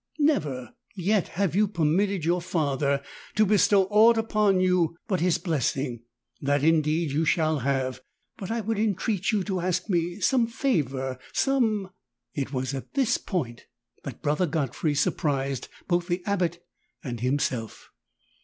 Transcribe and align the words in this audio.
Never 0.17 0.73
yet 0.95 1.27
have 1.37 1.55
you 1.55 1.67
permitted 1.67 2.25
your 2.25 2.41
Father 2.41 3.03
to 3.35 3.45
bestow 3.45 3.83
ought 3.91 4.17
upon 4.17 4.59
you 4.59 4.97
but 5.07 5.19
his 5.19 5.37
blessing: 5.37 6.01
that 6.41 6.63
indeed 6.63 7.11
you 7.11 7.23
shall 7.23 7.59
have, 7.59 8.01
but 8.35 8.49
I 8.49 8.61
would 8.61 8.79
entreat 8.79 9.31
you 9.31 9.43
to 9.43 9.59
ask 9.59 9.89
me 9.89 10.19
some 10.19 10.47
favor, 10.47 11.19
some" 11.33 11.91
It 12.33 12.51
was 12.51 12.73
at 12.73 12.95
this 12.95 13.19
ix)int 13.19 13.59
that 14.03 14.23
Brother 14.23 14.47
Godfrey 14.47 14.95
surprised 14.95 15.67
both 15.87 16.07
the 16.07 16.23
Abbot 16.25 16.63
and 17.03 17.19
himself. 17.19 17.91